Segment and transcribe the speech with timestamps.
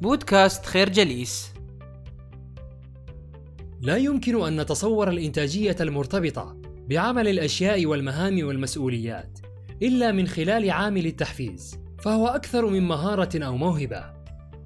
[0.00, 1.52] بودكاست خير جليس.
[3.80, 6.56] لا يمكن أن نتصور الإنتاجية المرتبطة
[6.88, 9.38] بعمل الأشياء والمهام والمسؤوليات
[9.82, 14.04] إلا من خلال عامل التحفيز، فهو أكثر من مهارة أو موهبة.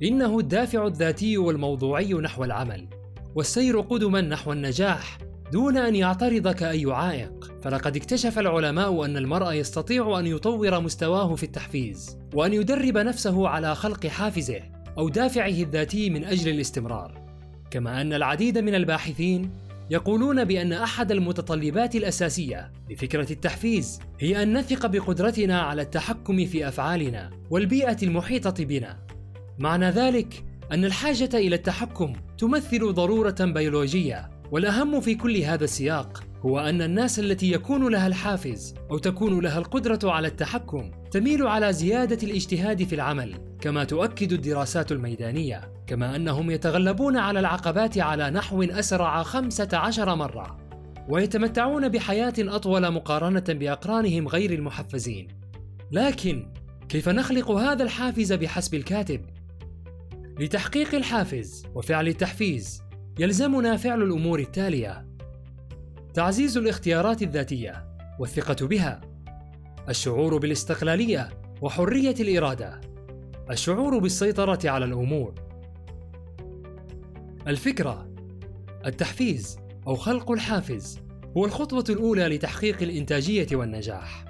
[0.03, 2.89] إنه الدافع الذاتي والموضوعي نحو العمل،
[3.35, 5.19] والسير قدما نحو النجاح
[5.53, 11.43] دون أن يعترضك أي عائق، فلقد اكتشف العلماء أن المرء يستطيع أن يطور مستواه في
[11.43, 14.72] التحفيز، وأن يدرب نفسه على خلق حافزه.
[14.99, 17.23] أو دافعه الذاتي من أجل الاستمرار.
[17.71, 19.51] كما أن العديد من الباحثين
[19.91, 27.31] يقولون بأن أحد المتطلبات الأساسية لفكرة التحفيز هي أن نثق بقدرتنا على التحكم في أفعالنا
[27.51, 28.99] والبيئة المحيطة بنا.
[29.59, 36.61] معنى ذلك أن الحاجة إلى التحكم تمثل ضرورة بيولوجية، والأهم في كل هذا السياق هو
[36.61, 42.19] أن الناس التي يكون لها الحافز أو تكون لها القدرة على التحكم تميل على زيادة
[42.23, 45.73] الاجتهاد في العمل، كما تؤكد الدراسات الميدانية.
[45.87, 50.57] كما أنهم يتغلبون على العقبات على نحو أسرع 15 مرة
[51.09, 55.29] ويتمتعون بحياة أطول مقارنة بأقرانهم غير المحفزين
[55.93, 56.53] لكن
[56.89, 59.21] كيف نخلق هذا الحافز بحسب الكاتب؟
[60.39, 62.83] لتحقيق الحافز وفعل التحفيز
[63.19, 65.07] يلزمنا فعل الأمور التالية
[66.15, 69.01] تعزيز الاختيارات الذاتية والثقة بها
[69.89, 71.31] الشعور بالاستقلالية
[71.63, 72.92] وحرية الإرادة
[73.51, 75.35] الشعور بالسيطرة على الأمور
[77.47, 78.09] الفكرة
[78.87, 80.99] التحفيز أو خلق الحافز
[81.37, 84.25] هو الخطوة الأولى لتحقيق الإنتاجية والنجاح.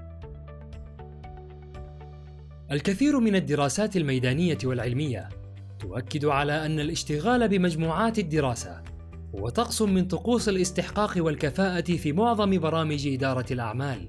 [2.71, 5.29] الكثير من الدراسات الميدانية والعلمية
[5.79, 8.83] تؤكد على أن الاشتغال بمجموعات الدراسة
[9.35, 14.09] هو طقس من طقوس الاستحقاق والكفاءة في معظم برامج إدارة الأعمال.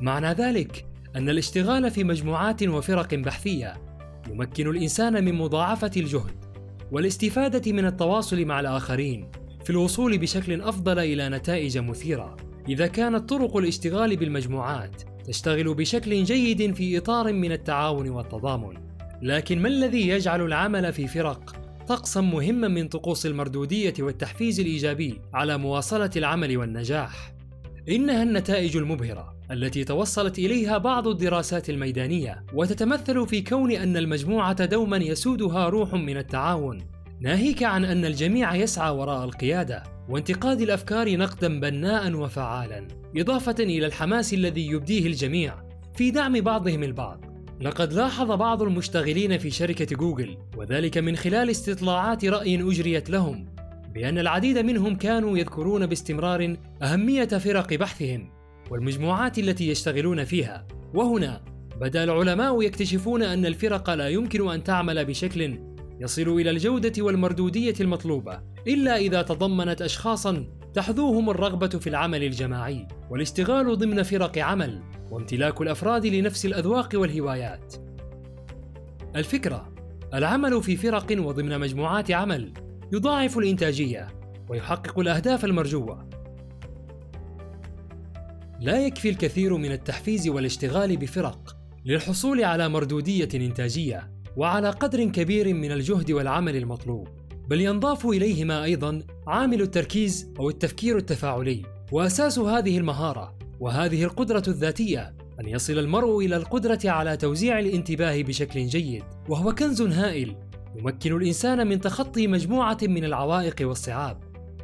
[0.00, 3.83] معنى ذلك أن الاشتغال في مجموعات وفرق بحثية
[4.30, 6.44] يمكن الإنسان من مضاعفة الجهد
[6.92, 9.30] والاستفادة من التواصل مع الآخرين
[9.64, 12.36] في الوصول بشكل أفضل إلى نتائج مثيرة.
[12.68, 18.74] إذا كانت طرق الاشتغال بالمجموعات تشتغل بشكل جيد في إطار من التعاون والتضامن
[19.22, 21.56] لكن ما الذي يجعل العمل في فرق؟
[21.88, 27.34] طقسا مهما من طقوس المردودية والتحفيز الإيجابي على مواصلة العمل والنجاح.
[27.88, 34.96] إنها النتائج المبهرة التي توصلت إليها بعض الدراسات الميدانية وتتمثل في كون أن المجموعة دوما
[34.96, 36.78] يسودها روح من التعاون.
[37.20, 44.34] ناهيك عن أن الجميع يسعى وراء القيادة وانتقاد الأفكار نقدا بناء وفعالا إضافة إلى الحماس
[44.34, 45.54] الذي يبديه الجميع
[45.94, 47.24] في دعم بعضهم البعض.
[47.60, 53.54] لقد لاحظ بعض المشتغلين في شركة جوجل وذلك من خلال استطلاعات رأي أجريت لهم
[53.94, 58.30] بأن العديد منهم كانوا يذكرون باستمرار أهمية فرق بحثهم.
[58.70, 60.66] والمجموعات التي يشتغلون فيها.
[60.94, 61.40] وهنا
[61.80, 65.58] بدأ العلماء يكتشفون أن الفرق لا يمكن أن تعمل بشكل
[66.00, 72.88] يصل إلى الجودة والمردودية المطلوبة إلا إذا تضمنت اشخاصا تحذوهم الرغبة في العمل الجماعي.
[73.10, 77.74] والاشتغال ضمن فرق عمل وامتلاك الأفراد لنفس الأذواق والهوايات.
[79.16, 79.74] الفكرة
[80.14, 82.52] العمل في فرق وضمن مجموعات عمل
[82.92, 84.08] يضاعف الإنتاجية
[84.48, 86.13] ويحقق الأهداف المرجوة.
[88.60, 95.72] لا يكفي الكثير من التحفيز والاشتغال بفرق للحصول على مردودية إنتاجية وعلى قدر كبير من
[95.72, 97.08] الجهد والعمل المطلوب
[97.48, 101.62] بل ينضاف إليهما أيضا عامل التركيز أو التفكير التفاعلي.
[101.92, 108.66] وأساس هذه المهارة وهذه القدرة الذاتية أن يصل المرء إلى القدرة على توزيع الانتباه بشكل
[108.66, 110.36] جيد وهو كنز هائل
[110.76, 114.18] يمكن الإنسان من تخطي مجموعة من العوائق والصعاب.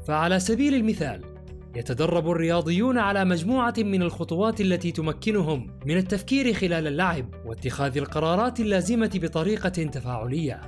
[0.06, 1.29] فعلى سبيل المثال
[1.76, 9.10] يتدرب الرياضيون على مجموعة من الخطوات التي تمكنهم من التفكير خلال اللعب واتخاذ القرارات اللازمة
[9.14, 10.60] بطريقة تفاعلية.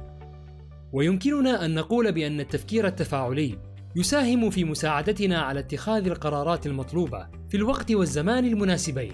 [0.92, 3.58] ويمكننا أن نقول بأن التفكير التفاعلي
[3.96, 9.12] يساهم في مساعدتنا على اتخاذ القرارات المطلوبة في الوقت والزمان المناسبين،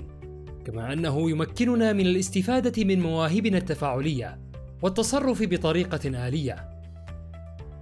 [0.64, 4.38] كما أنه يمكننا من الاستفادة من مواهبنا التفاعلية
[4.82, 6.68] والتصرف بطريقة آلية.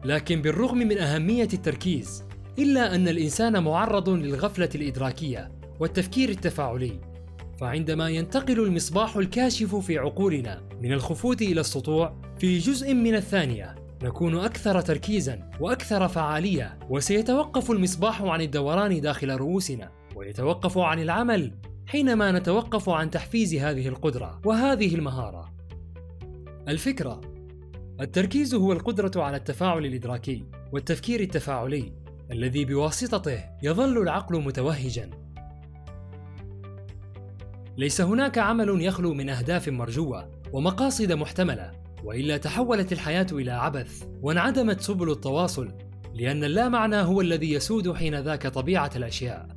[0.04, 2.25] لكن بالرغم من أهمية التركيز،
[2.58, 7.00] إلا أن الإنسان معرض للغفلة الإدراكية والتفكير التفاعلي
[7.61, 14.38] فعندما ينتقل المصباح الكاشف في عقولنا من الخفوت إلى السطوع في جزء من الثانية نكون
[14.38, 21.53] أكثر تركيزا وأكثر فعالية وسيتوقف المصباح عن الدوران داخل رؤوسنا ويتوقف عن العمل
[21.87, 25.53] حينما نتوقف عن تحفيز هذه القدرة وهذه المهارة.
[26.69, 27.20] الفكرة
[28.00, 31.93] التركيز هو القدرة على التفاعل الإدراكي والتفكير التفاعلي.
[32.32, 35.11] الذي بواسطته يظل العقل متوهجا.
[37.78, 41.73] ليس هناك عمل يخلو من أهداف مرجوة ومقاصد محتملة
[42.05, 45.73] وإلا تحولت الحياة إلى عبث وانعدمت سبل التواصل
[46.14, 49.49] لأن اللامعنى هو الذي يسود حين ذاك طبيعة الأشياء.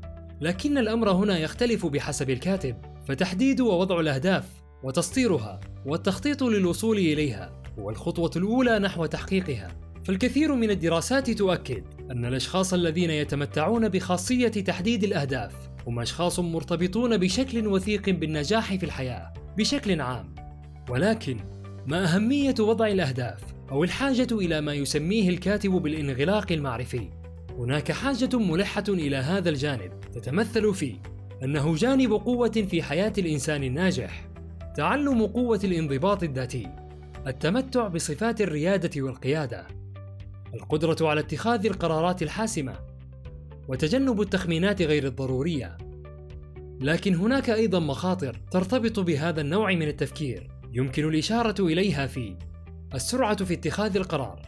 [0.42, 2.76] لكن الأمر هنا يختلف بحسب الكاتب
[3.08, 4.46] فتحديد ووضع الأهداف
[4.84, 9.68] وتسطيرها والتخطيط للوصول إليها هو الخطوة الأولى نحو تحقيقها.
[10.06, 15.54] فالكثير من الدراسات تؤكد أن الأشخاص الذين يتمتعون بخاصية تحديد الأهداف
[15.88, 20.36] هم أشخاص مرتبطون بشكل وثيق بالنجاح في الحياة بشكل عام.
[20.90, 21.38] ولكن
[21.88, 23.42] ما أهمية وضع الأهداف
[23.72, 27.10] أو الحاجة إلى ما يسميه الكاتب بالانغلاق المعرفي؟
[27.58, 30.96] هناك حاجة ملحة إلى هذا الجانب تتمثل في
[31.44, 34.30] أنه جانب قوة في حياة الإنسان الناجح
[34.76, 36.68] تعلم قوة الانضباط الذاتي
[37.28, 39.79] التمتع بصفات الريادة والقيادة.
[40.54, 42.76] القدرة على اتخاذ القرارات الحاسمة
[43.68, 45.78] وتجنب التخمينات غير الضرورية.
[46.82, 52.38] لكن هناك أيضا مخاطر ترتبط بهذا النوع من التفكير يمكن الإشارة إليها في
[52.96, 54.42] السرعة في اتخاذ القرار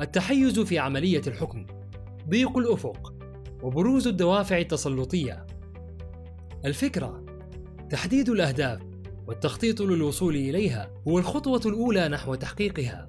[0.00, 1.66] التحيز في عملية الحكم
[2.28, 3.14] ضيق الأفق
[3.62, 5.46] وبروز الدوافع التسلطية.
[6.64, 7.24] الفكرة
[7.90, 8.80] تحديد الأهداف
[9.26, 13.08] والتخطيط للوصول إليها هو الخطوة الأولى نحو تحقيقها.